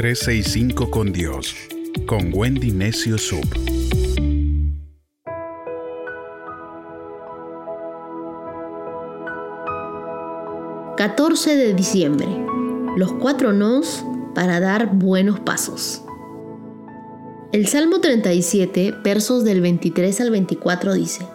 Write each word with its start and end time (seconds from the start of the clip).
365 0.00 0.90
con 0.90 1.12
Dios, 1.12 1.54
con 2.06 2.30
Wendy 2.32 2.70
Necio 2.70 3.18
Sub. 3.18 3.44
...14 10.96 11.54
de 11.54 11.74
diciembre... 11.74 12.26
...los 12.96 13.12
cuatro 13.12 13.52
nos 13.52 14.02
para 14.34 14.58
dar 14.58 14.94
buenos 14.94 15.38
pasos. 15.38 16.00
El 17.52 17.66
Salmo 17.66 18.00
37, 18.00 18.94
versos 19.04 19.44
del 19.44 19.60
23 19.60 20.18
al 20.22 20.30
24 20.30 20.94
dice, 20.94 21.26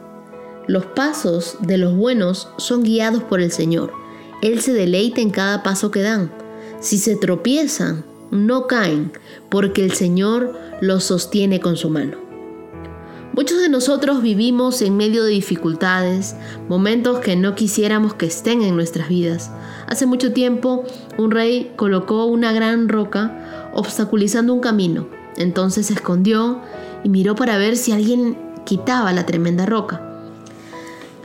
Los 0.65 0.87
pasos 0.87 1.57
de 1.61 1.77
los 1.77 1.95
buenos 1.95 2.49
son 2.57 2.81
guiados 2.81 3.21
por 3.21 3.41
el 3.41 3.51
Señor. 3.51 3.93
Él 4.41 4.59
se 4.59 4.73
deleita 4.73 5.21
en 5.21 5.29
cada 5.29 5.61
paso 5.61 5.91
que 5.91 6.01
dan. 6.01 6.31
Si 6.79 6.97
se 6.97 7.15
tropiezan, 7.15 8.03
no 8.31 8.67
caen, 8.67 9.11
porque 9.49 9.83
el 9.83 9.93
Señor 9.93 10.57
los 10.81 11.03
sostiene 11.03 11.59
con 11.59 11.77
su 11.77 11.89
mano. 11.89 12.25
Muchos 13.35 13.59
de 13.59 13.67
nosotros 13.67 14.21
vivimos 14.21 14.81
en 14.81 14.95
medio 14.95 15.25
de 15.25 15.31
dificultades, 15.31 16.37
momentos 16.69 17.19
que 17.19 17.35
no 17.35 17.53
quisiéramos 17.53 18.13
que 18.13 18.27
estén 18.27 18.61
en 18.61 18.77
nuestras 18.77 19.09
vidas. 19.09 19.51
Hace 19.87 20.05
mucho 20.05 20.31
tiempo 20.31 20.85
un 21.17 21.31
rey 21.31 21.73
colocó 21.75 22.25
una 22.27 22.53
gran 22.53 22.87
roca 22.87 23.71
obstaculizando 23.73 24.53
un 24.53 24.61
camino. 24.61 25.09
Entonces 25.35 25.87
se 25.87 25.93
escondió 25.93 26.61
y 27.03 27.09
miró 27.09 27.35
para 27.35 27.57
ver 27.57 27.75
si 27.75 27.91
alguien 27.91 28.37
quitaba 28.63 29.11
la 29.11 29.25
tremenda 29.25 29.65
roca. 29.65 30.01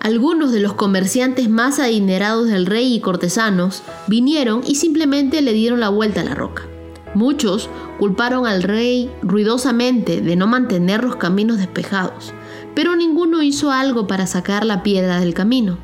Algunos 0.01 0.51
de 0.51 0.59
los 0.59 0.73
comerciantes 0.73 1.49
más 1.49 1.79
adinerados 1.79 2.49
del 2.49 2.67
rey 2.67 2.93
y 2.93 3.01
cortesanos 3.01 3.83
vinieron 4.09 4.63
y 4.67 4.75
simplemente 4.75 5.43
le 5.43 5.53
dieron 5.53 5.79
la 5.79 5.91
vuelta 5.91 6.23
a 6.23 6.25
la 6.25 6.35
roca. 6.35 6.70
Muchos 7.15 7.69
culparon 7.99 8.47
al 8.47 8.63
rey 8.63 9.11
ruidosamente 9.23 10.21
de 10.21 10.37
no 10.37 10.47
mantener 10.47 11.03
los 11.03 11.17
caminos 11.17 11.59
despejados, 11.59 12.33
pero 12.75 12.95
ninguno 12.95 13.43
hizo 13.43 13.73
algo 13.73 14.07
para 14.07 14.27
sacar 14.27 14.65
la 14.65 14.83
piedra 14.83 15.19
del 15.19 15.35
camino. 15.35 15.79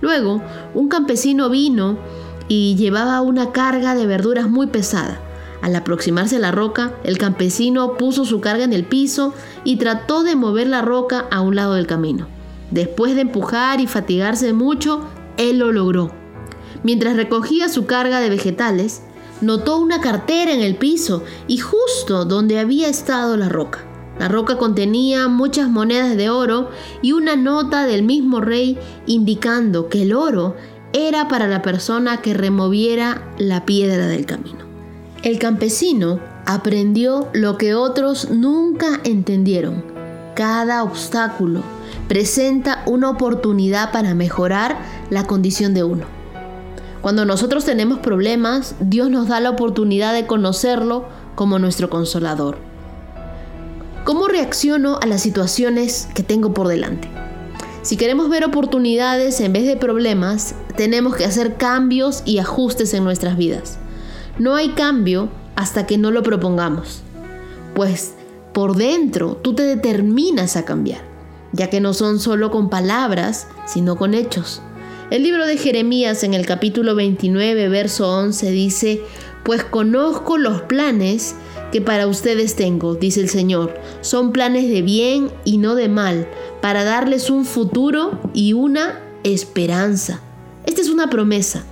Luego, 0.00 0.40
un 0.74 0.88
campesino 0.88 1.50
vino 1.50 1.98
y 2.46 2.76
llevaba 2.76 3.20
una 3.20 3.50
carga 3.50 3.94
de 3.94 4.06
verduras 4.06 4.48
muy 4.48 4.68
pesada. 4.68 5.20
Al 5.60 5.74
aproximarse 5.74 6.36
a 6.36 6.40
la 6.40 6.52
roca, 6.52 6.94
el 7.02 7.18
campesino 7.18 7.96
puso 7.96 8.24
su 8.24 8.40
carga 8.40 8.62
en 8.62 8.72
el 8.72 8.84
piso 8.84 9.34
y 9.64 9.76
trató 9.76 10.22
de 10.22 10.36
mover 10.36 10.68
la 10.68 10.82
roca 10.82 11.26
a 11.32 11.40
un 11.40 11.56
lado 11.56 11.74
del 11.74 11.88
camino. 11.88 12.28
Después 12.70 13.16
de 13.16 13.22
empujar 13.22 13.80
y 13.80 13.88
fatigarse 13.88 14.52
mucho, 14.52 15.00
él 15.36 15.58
lo 15.58 15.72
logró. 15.72 16.12
Mientras 16.84 17.16
recogía 17.16 17.68
su 17.68 17.86
carga 17.86 18.20
de 18.20 18.30
vegetales, 18.30 19.02
notó 19.40 19.78
una 19.78 20.00
cartera 20.00 20.52
en 20.52 20.60
el 20.60 20.76
piso 20.76 21.22
y 21.46 21.58
justo 21.58 22.24
donde 22.24 22.58
había 22.58 22.88
estado 22.88 23.36
la 23.36 23.48
roca. 23.48 23.84
La 24.18 24.28
roca 24.28 24.58
contenía 24.58 25.28
muchas 25.28 25.68
monedas 25.68 26.16
de 26.16 26.28
oro 26.28 26.70
y 27.02 27.12
una 27.12 27.36
nota 27.36 27.86
del 27.86 28.02
mismo 28.02 28.40
rey 28.40 28.76
indicando 29.06 29.88
que 29.88 30.02
el 30.02 30.12
oro 30.12 30.56
era 30.92 31.28
para 31.28 31.46
la 31.46 31.62
persona 31.62 32.20
que 32.20 32.34
removiera 32.34 33.32
la 33.38 33.64
piedra 33.64 34.06
del 34.06 34.26
camino. 34.26 34.58
El 35.22 35.38
campesino 35.38 36.20
aprendió 36.46 37.28
lo 37.32 37.58
que 37.58 37.74
otros 37.74 38.30
nunca 38.30 39.00
entendieron. 39.04 39.84
Cada 40.34 40.82
obstáculo 40.82 41.62
presenta 42.08 42.82
una 42.86 43.10
oportunidad 43.10 43.92
para 43.92 44.14
mejorar 44.14 44.78
la 45.10 45.26
condición 45.26 45.74
de 45.74 45.84
uno. 45.84 46.17
Cuando 47.00 47.24
nosotros 47.24 47.64
tenemos 47.64 47.98
problemas, 48.00 48.74
Dios 48.80 49.10
nos 49.10 49.28
da 49.28 49.40
la 49.40 49.50
oportunidad 49.50 50.12
de 50.12 50.26
conocerlo 50.26 51.04
como 51.34 51.58
nuestro 51.58 51.88
consolador. 51.88 52.58
¿Cómo 54.04 54.26
reacciono 54.26 54.98
a 55.00 55.06
las 55.06 55.20
situaciones 55.20 56.08
que 56.14 56.22
tengo 56.22 56.54
por 56.54 56.66
delante? 56.66 57.08
Si 57.82 57.96
queremos 57.96 58.28
ver 58.28 58.44
oportunidades 58.44 59.40
en 59.40 59.52
vez 59.52 59.66
de 59.66 59.76
problemas, 59.76 60.54
tenemos 60.76 61.14
que 61.14 61.24
hacer 61.24 61.56
cambios 61.56 62.22
y 62.24 62.38
ajustes 62.38 62.92
en 62.94 63.04
nuestras 63.04 63.36
vidas. 63.36 63.78
No 64.38 64.56
hay 64.56 64.70
cambio 64.70 65.28
hasta 65.56 65.86
que 65.86 65.98
no 65.98 66.10
lo 66.10 66.22
propongamos, 66.22 67.02
pues 67.74 68.14
por 68.52 68.76
dentro 68.76 69.36
tú 69.36 69.54
te 69.54 69.62
determinas 69.62 70.56
a 70.56 70.64
cambiar, 70.64 71.02
ya 71.52 71.70
que 71.70 71.80
no 71.80 71.94
son 71.94 72.18
solo 72.18 72.50
con 72.50 72.70
palabras, 72.70 73.46
sino 73.66 73.96
con 73.96 74.14
hechos. 74.14 74.62
El 75.10 75.22
libro 75.22 75.46
de 75.46 75.56
Jeremías 75.56 76.22
en 76.22 76.34
el 76.34 76.44
capítulo 76.44 76.94
29, 76.94 77.70
verso 77.70 78.10
11 78.10 78.50
dice, 78.50 79.00
Pues 79.42 79.64
conozco 79.64 80.36
los 80.36 80.60
planes 80.60 81.34
que 81.72 81.80
para 81.80 82.06
ustedes 82.06 82.56
tengo, 82.56 82.94
dice 82.94 83.22
el 83.22 83.30
Señor. 83.30 83.74
Son 84.02 84.32
planes 84.32 84.68
de 84.68 84.82
bien 84.82 85.30
y 85.46 85.56
no 85.56 85.76
de 85.76 85.88
mal, 85.88 86.28
para 86.60 86.84
darles 86.84 87.30
un 87.30 87.46
futuro 87.46 88.20
y 88.34 88.52
una 88.52 89.00
esperanza. 89.24 90.20
Esta 90.66 90.82
es 90.82 90.90
una 90.90 91.08
promesa. 91.08 91.64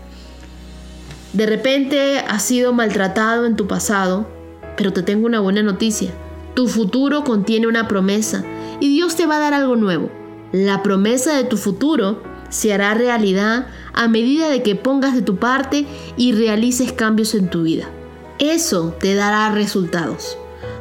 De 1.34 1.44
repente 1.44 2.20
has 2.20 2.42
sido 2.42 2.72
maltratado 2.72 3.44
en 3.44 3.56
tu 3.56 3.66
pasado, 3.66 4.26
pero 4.78 4.94
te 4.94 5.02
tengo 5.02 5.26
una 5.26 5.40
buena 5.40 5.62
noticia. 5.62 6.10
Tu 6.54 6.68
futuro 6.68 7.22
contiene 7.22 7.66
una 7.66 7.86
promesa 7.86 8.46
y 8.80 8.88
Dios 8.88 9.14
te 9.14 9.26
va 9.26 9.36
a 9.36 9.40
dar 9.40 9.52
algo 9.52 9.76
nuevo. 9.76 10.10
La 10.52 10.82
promesa 10.82 11.36
de 11.36 11.44
tu 11.44 11.58
futuro 11.58 12.22
se 12.48 12.72
hará 12.72 12.94
realidad 12.94 13.66
a 13.92 14.08
medida 14.08 14.48
de 14.48 14.62
que 14.62 14.76
pongas 14.76 15.14
de 15.14 15.22
tu 15.22 15.36
parte 15.36 15.86
y 16.16 16.32
realices 16.32 16.92
cambios 16.92 17.34
en 17.34 17.50
tu 17.50 17.62
vida. 17.62 17.88
Eso 18.38 18.94
te 19.00 19.14
dará 19.14 19.50
resultados. 19.50 20.36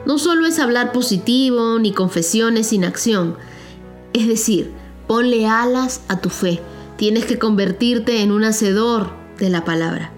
No 0.06 0.18
solo 0.18 0.46
es 0.46 0.60
hablar 0.60 0.92
positivo 0.92 1.80
ni 1.80 1.92
confesiones 1.92 2.68
sin 2.68 2.86
acción. 2.86 3.38
Es 4.14 4.28
decir, 4.28 4.72
ponle 5.08 5.48
alas 5.48 6.02
a 6.08 6.20
tu 6.20 6.30
fe. 6.30 6.60
Tienes 6.98 7.26
que 7.26 7.40
convertirte 7.40 8.22
en 8.22 8.32
un 8.32 8.44
hacedor 8.44 9.10
de 9.40 9.50
la 9.50 9.66
palabra. 9.66 10.12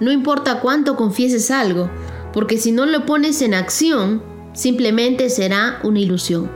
No 0.00 0.12
importa 0.12 0.60
cuánto 0.60 0.96
confieses 0.96 1.50
algo, 1.50 1.90
porque 2.32 2.58
si 2.58 2.70
no 2.70 2.86
lo 2.86 3.06
pones 3.06 3.40
en 3.42 3.54
acción, 3.54 4.22
simplemente 4.52 5.30
será 5.30 5.80
una 5.82 6.00
ilusión. 6.00 6.50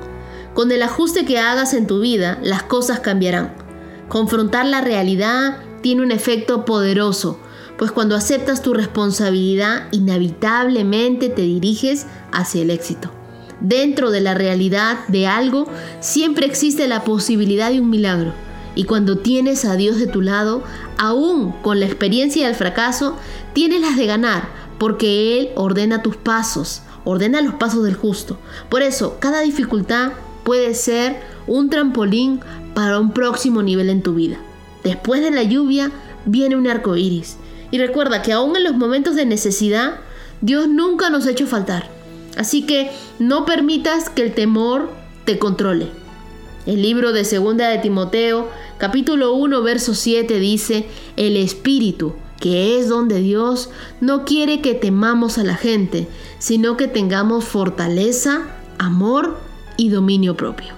Con 0.55 0.71
el 0.73 0.83
ajuste 0.83 1.25
que 1.25 1.39
hagas 1.39 1.75
en 1.75 1.87
tu 1.87 2.01
vida, 2.01 2.39
las 2.43 2.63
cosas 2.63 3.01
cambiarán. 3.01 3.55
Confrontar 4.11 4.67
la 4.67 4.81
realidad 4.81 5.59
tiene 5.83 6.03
un 6.03 6.11
efecto 6.11 6.65
poderoso, 6.65 7.39
pues 7.79 7.93
cuando 7.93 8.17
aceptas 8.17 8.61
tu 8.61 8.75
responsabilidad, 8.75 9.87
inevitablemente 9.93 11.29
te 11.29 11.43
diriges 11.43 12.09
hacia 12.33 12.63
el 12.63 12.71
éxito. 12.71 13.13
Dentro 13.61 14.11
de 14.11 14.21
la 14.21 14.35
realidad 14.35 15.07
de 15.07 15.29
algo, 15.29 15.69
siempre 16.01 16.45
existe 16.45 16.89
la 16.89 17.05
posibilidad 17.05 17.71
de 17.71 17.81
un 17.81 17.89
milagro. 17.89 18.33
Y 18.75 18.83
cuando 18.83 19.19
tienes 19.19 19.65
a 19.65 19.77
Dios 19.77 20.01
de 20.01 20.09
tu 20.09 20.23
lado, 20.23 20.65
aún 20.99 21.53
con 21.63 21.79
la 21.79 21.87
experiencia 21.87 22.49
del 22.49 22.57
fracaso, 22.57 23.17
tienes 23.53 23.81
las 23.81 23.97
de 23.97 24.07
ganar, 24.07 24.49
porque 24.81 25.39
Él 25.39 25.51
ordena 25.55 26.03
tus 26.03 26.17
pasos, 26.17 26.83
ordena 27.05 27.43
los 27.43 27.55
pasos 27.55 27.85
del 27.85 27.95
justo. 27.95 28.39
Por 28.71 28.83
eso, 28.83 29.19
cada 29.21 29.43
dificultad 29.43 30.15
puede 30.43 30.75
ser 30.75 31.21
un 31.47 31.71
trampolín 31.71 32.41
para 32.75 32.99
un 32.99 33.13
próximo 33.13 33.63
nivel 33.63 33.91
en 33.91 34.03
tu 34.03 34.15
vida. 34.15 34.39
Después 34.85 35.21
de 35.23 35.31
la 35.31 35.43
lluvia 35.43 35.91
viene 36.25 36.57
un 36.57 36.67
arco 36.67 36.97
iris. 36.97 37.37
Y 37.71 37.79
recuerda 37.79 38.23
que 38.23 38.33
aún 38.33 38.57
en 38.57 38.65
los 38.65 38.75
momentos 38.75 39.15
de 39.15 39.27
necesidad, 39.27 40.01
Dios 40.41 40.69
nunca 40.69 41.11
nos 41.11 41.27
ha 41.27 41.31
hecho 41.31 41.47
faltar. 41.47 41.89
Así 42.37 42.63
que 42.63 42.91
no 43.19 43.45
permitas 43.45 44.09
que 44.09 44.23
el 44.23 44.35
temor 44.35 44.91
te 45.25 45.39
controle. 45.39 45.89
El 46.67 46.83
libro 46.83 47.13
de 47.13 47.25
Segunda 47.25 47.69
de 47.69 47.79
Timoteo, 47.79 48.49
capítulo 48.79 49.35
1, 49.35 49.63
verso 49.63 49.95
7 49.95 50.39
dice, 50.39 50.87
el 51.17 51.37
Espíritu, 51.37 52.15
que 52.39 52.79
es 52.79 52.89
donde 52.89 53.21
Dios 53.21 53.71
no 54.01 54.25
quiere 54.25 54.61
que 54.61 54.75
temamos 54.75 55.39
a 55.39 55.45
la 55.45 55.57
gente, 55.57 56.09
sino 56.39 56.77
que 56.77 56.87
tengamos 56.87 57.45
fortaleza, 57.45 58.49
amor 58.79 59.39
y 59.77 59.89
dominio 59.89 60.37
propio. 60.37 60.75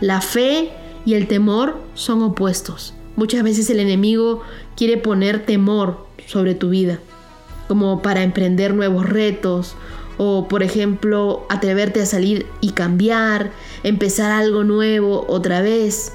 La 0.00 0.20
fe 0.20 0.72
y 1.04 1.14
el 1.14 1.28
temor 1.28 1.78
son 1.94 2.22
opuestos. 2.22 2.94
Muchas 3.16 3.42
veces 3.42 3.70
el 3.70 3.80
enemigo 3.80 4.42
quiere 4.76 4.96
poner 4.96 5.44
temor 5.46 6.06
sobre 6.26 6.54
tu 6.54 6.70
vida, 6.70 6.98
como 7.68 8.02
para 8.02 8.22
emprender 8.22 8.74
nuevos 8.74 9.08
retos 9.08 9.76
o, 10.16 10.48
por 10.48 10.62
ejemplo, 10.62 11.46
atreverte 11.48 12.02
a 12.02 12.06
salir 12.06 12.46
y 12.60 12.70
cambiar, 12.70 13.52
empezar 13.82 14.30
algo 14.30 14.64
nuevo 14.64 15.24
otra 15.28 15.60
vez. 15.60 16.12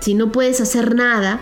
Si 0.00 0.14
no 0.14 0.32
puedes 0.32 0.60
hacer 0.60 0.94
nada, 0.94 1.40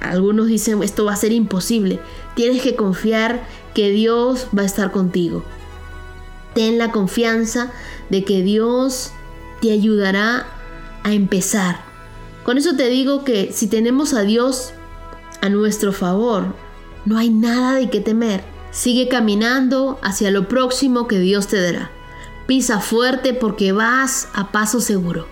algunos 0.00 0.46
dicen 0.48 0.82
esto 0.82 1.04
va 1.04 1.14
a 1.14 1.16
ser 1.16 1.32
imposible. 1.32 2.00
Tienes 2.34 2.62
que 2.62 2.76
confiar 2.76 3.44
que 3.74 3.90
Dios 3.90 4.48
va 4.56 4.62
a 4.62 4.66
estar 4.66 4.90
contigo. 4.90 5.44
Ten 6.54 6.78
la 6.78 6.90
confianza 6.90 7.72
de 8.08 8.24
que 8.24 8.42
Dios 8.42 9.12
te 9.60 9.72
ayudará 9.72 10.46
a 11.06 11.14
empezar. 11.14 11.78
Con 12.42 12.58
eso 12.58 12.74
te 12.74 12.88
digo 12.88 13.22
que 13.22 13.52
si 13.52 13.68
tenemos 13.68 14.12
a 14.12 14.22
Dios 14.22 14.72
a 15.40 15.48
nuestro 15.48 15.92
favor, 15.92 16.56
no 17.04 17.16
hay 17.16 17.30
nada 17.30 17.76
de 17.76 17.88
qué 17.88 18.00
temer. 18.00 18.42
Sigue 18.72 19.06
caminando 19.06 20.00
hacia 20.02 20.32
lo 20.32 20.48
próximo 20.48 21.06
que 21.06 21.20
Dios 21.20 21.46
te 21.46 21.62
dará. 21.62 21.92
Pisa 22.48 22.80
fuerte 22.80 23.34
porque 23.34 23.70
vas 23.70 24.28
a 24.34 24.50
paso 24.50 24.80
seguro. 24.80 25.28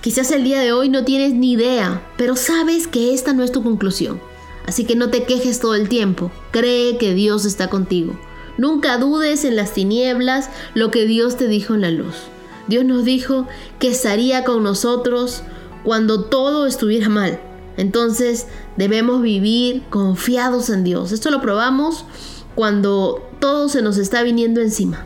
Quizás 0.00 0.30
el 0.30 0.44
día 0.44 0.60
de 0.60 0.72
hoy 0.72 0.88
no 0.88 1.04
tienes 1.04 1.34
ni 1.34 1.52
idea, 1.52 2.02
pero 2.16 2.34
sabes 2.34 2.86
que 2.86 3.12
esta 3.12 3.34
no 3.34 3.42
es 3.42 3.52
tu 3.52 3.62
conclusión. 3.62 4.18
Así 4.66 4.86
que 4.86 4.96
no 4.96 5.10
te 5.10 5.24
quejes 5.24 5.60
todo 5.60 5.74
el 5.74 5.90
tiempo. 5.90 6.30
Cree 6.52 6.96
que 6.96 7.12
Dios 7.12 7.44
está 7.44 7.68
contigo. 7.68 8.18
Nunca 8.56 8.96
dudes 8.96 9.44
en 9.44 9.56
las 9.56 9.74
tinieblas 9.74 10.48
lo 10.72 10.90
que 10.90 11.04
Dios 11.04 11.36
te 11.36 11.48
dijo 11.48 11.74
en 11.74 11.82
la 11.82 11.90
luz. 11.90 12.14
Dios 12.68 12.84
nos 12.84 13.04
dijo 13.04 13.46
que 13.78 13.88
estaría 13.88 14.44
con 14.44 14.62
nosotros 14.62 15.42
cuando 15.84 16.24
todo 16.24 16.66
estuviera 16.66 17.08
mal. 17.08 17.40
Entonces 17.76 18.46
debemos 18.76 19.22
vivir 19.22 19.82
confiados 19.90 20.70
en 20.70 20.84
Dios. 20.84 21.12
Esto 21.12 21.30
lo 21.30 21.40
probamos 21.40 22.04
cuando 22.54 23.22
todo 23.40 23.68
se 23.68 23.82
nos 23.82 23.98
está 23.98 24.22
viniendo 24.22 24.60
encima. 24.60 25.04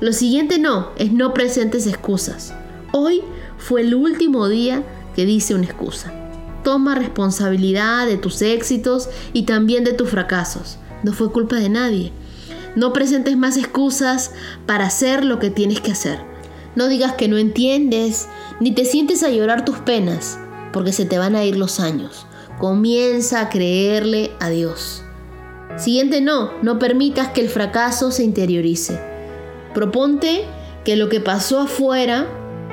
Lo 0.00 0.12
siguiente 0.12 0.58
no, 0.58 0.90
es 0.96 1.12
no 1.12 1.32
presentes 1.32 1.86
excusas. 1.86 2.54
Hoy 2.92 3.22
fue 3.58 3.82
el 3.82 3.94
último 3.94 4.48
día 4.48 4.82
que 5.14 5.24
dice 5.24 5.54
una 5.54 5.64
excusa. 5.64 6.12
Toma 6.64 6.94
responsabilidad 6.94 8.06
de 8.06 8.16
tus 8.16 8.42
éxitos 8.42 9.08
y 9.32 9.42
también 9.44 9.84
de 9.84 9.92
tus 9.92 10.10
fracasos. 10.10 10.78
No 11.02 11.12
fue 11.12 11.32
culpa 11.32 11.56
de 11.56 11.68
nadie. 11.68 12.12
No 12.76 12.92
presentes 12.92 13.36
más 13.36 13.56
excusas 13.56 14.32
para 14.66 14.86
hacer 14.86 15.24
lo 15.24 15.38
que 15.38 15.50
tienes 15.50 15.80
que 15.80 15.92
hacer. 15.92 16.31
No 16.74 16.88
digas 16.88 17.12
que 17.14 17.28
no 17.28 17.38
entiendes, 17.38 18.28
ni 18.60 18.72
te 18.72 18.84
sientes 18.84 19.22
a 19.22 19.30
llorar 19.30 19.64
tus 19.64 19.78
penas 19.78 20.38
porque 20.72 20.92
se 20.92 21.04
te 21.04 21.18
van 21.18 21.36
a 21.36 21.44
ir 21.44 21.56
los 21.56 21.80
años. 21.80 22.26
Comienza 22.58 23.40
a 23.40 23.48
creerle 23.48 24.32
a 24.40 24.48
Dios. 24.48 25.02
Siguiente 25.76 26.20
no, 26.20 26.52
no 26.62 26.78
permitas 26.78 27.28
que 27.28 27.40
el 27.40 27.48
fracaso 27.48 28.10
se 28.10 28.24
interiorice. 28.24 29.00
Proponte 29.74 30.44
que 30.84 30.96
lo 30.96 31.08
que 31.08 31.20
pasó 31.20 31.60
afuera 31.60 32.28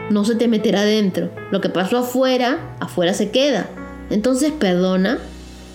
no 0.10 0.26
se 0.26 0.36
te 0.36 0.48
meterá 0.48 0.84
dentro. 0.84 1.30
Lo 1.52 1.62
que 1.62 1.70
pasó 1.70 2.00
afuera, 2.00 2.76
afuera 2.80 3.14
se 3.14 3.32
queda. 3.32 3.70
Entonces 4.10 4.52
perdona, 4.52 5.20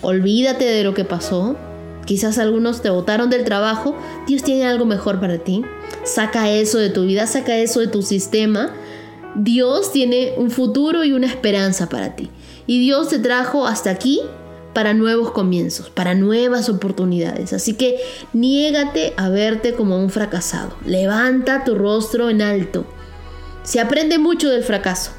olvídate 0.01 0.65
de 0.65 0.83
lo 0.83 0.93
que 0.93 1.05
pasó. 1.05 1.55
Quizás 2.05 2.37
algunos 2.37 2.81
te 2.81 2.89
botaron 2.89 3.29
del 3.29 3.43
trabajo. 3.43 3.95
Dios 4.27 4.43
tiene 4.43 4.65
algo 4.65 4.85
mejor 4.85 5.19
para 5.19 5.39
ti. 5.39 5.63
Saca 6.03 6.49
eso 6.49 6.77
de 6.77 6.89
tu 6.89 7.05
vida, 7.05 7.27
saca 7.27 7.57
eso 7.57 7.79
de 7.79 7.87
tu 7.87 8.01
sistema 8.01 8.73
Dios 9.35 9.91
tiene 9.91 10.33
un 10.37 10.49
futuro 10.49 11.03
y 11.03 11.11
una 11.11 11.27
esperanza 11.27 11.89
para 11.89 12.15
ti. 12.15 12.29
Y 12.67 12.79
Dios 12.79 13.09
te 13.09 13.19
trajo 13.19 13.67
hasta 13.67 13.89
aquí 13.89 14.21
para 14.73 14.93
nuevos 14.93 15.31
comienzos, 15.31 15.89
para 15.89 16.15
nuevas 16.15 16.69
oportunidades. 16.69 17.51
Así 17.51 17.73
que 17.73 17.97
niégate 18.33 19.13
a 19.17 19.29
verte 19.29 19.73
como 19.73 19.99
un 19.99 20.09
fracasado. 20.09 20.75
Levanta 20.85 21.65
tu 21.65 21.75
rostro 21.75 22.29
en 22.29 22.41
alto. 22.41 22.85
Se 23.63 23.81
aprende 23.81 24.17
mucho 24.17 24.49
del 24.49 24.63
fracaso, 24.63 25.11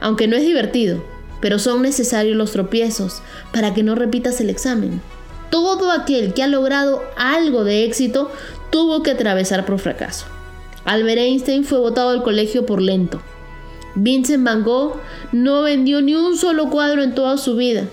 aunque 0.00 0.28
no 0.28 0.36
es 0.36 0.44
divertido, 0.44 1.02
pero 1.40 1.58
son 1.58 1.82
necesarios 1.82 2.36
los 2.36 2.52
tropiezos 2.52 3.22
para 3.52 3.74
que 3.74 3.82
no 3.82 3.94
repitas 3.94 4.40
el 4.40 4.50
examen. 4.50 5.00
Todo 5.52 5.90
aquel 5.90 6.32
que 6.32 6.42
ha 6.42 6.46
logrado 6.46 7.02
algo 7.14 7.62
de 7.62 7.84
éxito 7.84 8.30
tuvo 8.70 9.02
que 9.02 9.10
atravesar 9.10 9.66
por 9.66 9.78
fracaso. 9.78 10.24
Albert 10.86 11.18
Einstein 11.18 11.64
fue 11.64 11.78
votado 11.78 12.12
del 12.12 12.22
colegio 12.22 12.64
por 12.64 12.80
lento. 12.80 13.20
Vincent 13.94 14.44
Van 14.44 14.64
Gogh 14.64 14.96
no 15.30 15.60
vendió 15.60 16.00
ni 16.00 16.14
un 16.14 16.38
solo 16.38 16.70
cuadro 16.70 17.02
en 17.02 17.14
toda 17.14 17.36
su 17.36 17.54
vida, 17.54 17.84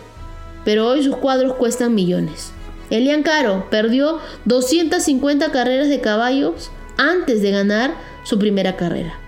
pero 0.64 0.88
hoy 0.88 1.04
sus 1.04 1.18
cuadros 1.18 1.56
cuestan 1.56 1.94
millones. 1.94 2.54
Elian 2.92 3.24
Caro 3.24 3.68
perdió 3.70 4.20
250 4.46 5.52
carreras 5.52 5.90
de 5.90 6.00
caballos 6.00 6.72
antes 6.96 7.42
de 7.42 7.52
ganar 7.52 7.94
su 8.24 8.40
primera 8.40 8.78
carrera. 8.78 9.20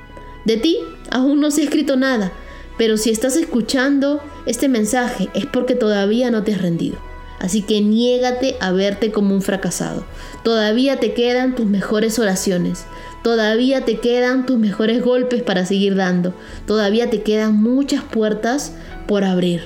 De 0.45 0.55
ti 0.55 0.77
aún 1.09 1.41
no 1.41 1.51
se 1.51 1.59
ha 1.59 1.65
escrito 1.65 1.97
nada, 1.97 2.31
pero 2.77 2.95
si 2.95 3.09
estás 3.09 3.35
escuchando 3.35 4.21
este 4.45 4.69
mensaje 4.69 5.27
es 5.33 5.47
porque 5.47 5.75
todavía 5.75 6.31
no 6.31 6.43
te 6.43 6.53
has 6.53 6.61
rendido. 6.61 7.10
Así 7.41 7.63
que 7.63 7.81
niégate 7.81 8.55
a 8.59 8.71
verte 8.71 9.11
como 9.11 9.33
un 9.33 9.41
fracasado. 9.41 10.05
Todavía 10.43 10.99
te 10.99 11.15
quedan 11.15 11.55
tus 11.55 11.65
mejores 11.65 12.19
oraciones. 12.19 12.85
Todavía 13.23 13.83
te 13.83 13.99
quedan 13.99 14.45
tus 14.45 14.59
mejores 14.59 15.03
golpes 15.03 15.41
para 15.41 15.65
seguir 15.65 15.95
dando. 15.95 16.35
Todavía 16.67 17.09
te 17.09 17.23
quedan 17.23 17.55
muchas 17.55 18.03
puertas 18.03 18.73
por 19.07 19.23
abrir. 19.23 19.63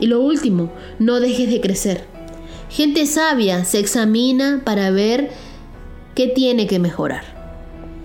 Y 0.00 0.08
lo 0.08 0.20
último, 0.20 0.72
no 0.98 1.20
dejes 1.20 1.48
de 1.48 1.60
crecer. 1.60 2.04
Gente 2.70 3.06
sabia 3.06 3.64
se 3.64 3.78
examina 3.78 4.62
para 4.64 4.90
ver 4.90 5.30
qué 6.16 6.26
tiene 6.26 6.66
que 6.66 6.80
mejorar. 6.80 7.22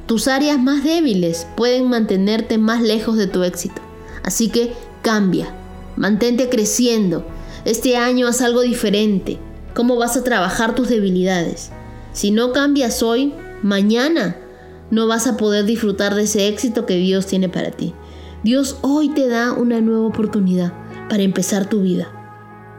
Tus 0.05 0.27
áreas 0.27 0.59
más 0.59 0.83
débiles 0.83 1.47
pueden 1.57 1.89
mantenerte 1.89 2.59
más 2.59 2.83
lejos 2.83 3.17
de 3.17 3.25
tu 3.25 3.41
éxito. 3.41 3.81
Así 4.21 4.49
que 4.49 4.73
cambia, 5.01 5.51
mantente 5.95 6.49
creciendo. 6.49 7.25
Este 7.65 7.95
año 7.95 8.27
haz 8.27 8.41
algo 8.41 8.61
diferente. 8.61 9.37
¿Cómo 9.75 9.95
vas 9.95 10.17
a 10.17 10.23
trabajar 10.23 10.73
tus 10.73 10.89
debilidades? 10.89 11.71
Si 12.11 12.31
no 12.31 12.51
cambias 12.51 13.03
hoy, 13.03 13.33
mañana 13.61 14.37
no 14.89 15.07
vas 15.07 15.27
a 15.27 15.37
poder 15.37 15.65
disfrutar 15.65 16.15
de 16.15 16.23
ese 16.23 16.47
éxito 16.47 16.85
que 16.85 16.97
Dios 16.97 17.27
tiene 17.27 17.49
para 17.49 17.71
ti. 17.71 17.93
Dios 18.43 18.77
hoy 18.81 19.09
te 19.09 19.27
da 19.27 19.53
una 19.53 19.79
nueva 19.79 20.07
oportunidad 20.07 20.73
para 21.07 21.21
empezar 21.21 21.69
tu 21.69 21.81
vida. 21.81 22.11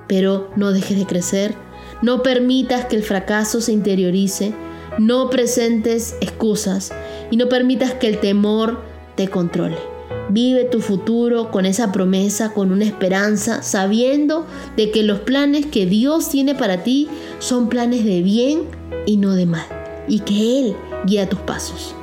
Pero 0.09 0.51
no 0.57 0.73
dejes 0.73 0.99
de 0.99 1.07
crecer, 1.07 1.55
no 2.03 2.23
permitas 2.23 2.87
que 2.87 2.97
el 2.97 3.05
fracaso 3.05 3.61
se 3.61 3.73
interiorice, 3.73 4.53
no 4.99 5.31
presentes 5.31 6.17
excusas 6.21 6.93
y 7.31 7.37
no 7.37 7.49
permitas 7.49 7.95
que 7.95 8.09
el 8.09 8.19
temor 8.19 8.81
te 9.15 9.29
controle. 9.29 9.92
Vive 10.33 10.65
tu 10.65 10.81
futuro 10.81 11.51
con 11.51 11.67
esa 11.67 11.93
promesa, 11.93 12.55
con 12.55 12.73
una 12.73 12.87
esperanza, 12.87 13.63
sabiendo 13.63 14.47
de 14.79 14.91
que 14.91 15.03
los 15.03 15.21
planes 15.21 15.67
que 15.67 15.85
Dios 15.85 16.31
tiene 16.31 16.55
para 16.55 16.83
ti 16.85 17.09
son 17.39 17.69
planes 17.69 18.03
de 18.07 18.23
bien 18.23 18.63
y 19.05 19.19
no 19.19 19.35
de 19.35 19.45
mal, 19.45 19.67
y 20.09 20.21
que 20.21 20.61
Él 20.61 20.77
guía 21.05 21.29
tus 21.29 21.41
pasos. 21.41 21.95